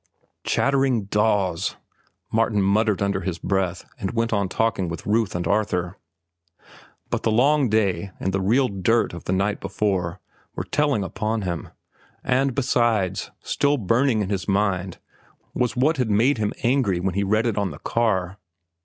"Chattering 0.43 1.03
daws," 1.03 1.75
Martin 2.31 2.59
muttered 2.59 3.03
under 3.03 3.21
his 3.21 3.37
breath, 3.37 3.85
and 3.99 4.09
went 4.15 4.33
on 4.33 4.49
talking 4.49 4.89
with 4.89 5.05
Ruth 5.05 5.35
and 5.35 5.45
Arthur. 5.45 5.99
But 7.11 7.21
the 7.21 7.29
long 7.29 7.69
day 7.69 8.09
and 8.19 8.33
the 8.33 8.41
"real 8.41 8.67
dirt" 8.67 9.13
of 9.13 9.25
the 9.25 9.31
night 9.31 9.59
before 9.61 10.19
were 10.55 10.63
telling 10.63 11.03
upon 11.03 11.43
him; 11.43 11.69
and, 12.23 12.55
besides, 12.55 13.29
still 13.43 13.75
in 13.75 14.27
his 14.31 14.45
burnt 14.45 14.49
mind 14.51 14.97
was 15.53 15.77
what 15.77 15.97
had 15.97 16.09
made 16.09 16.39
him 16.39 16.51
angry 16.63 16.99
when 16.99 17.13
he 17.13 17.23
read 17.23 17.45
it 17.45 17.59
on 17.59 17.69
the 17.69 17.77
car. 17.77 18.39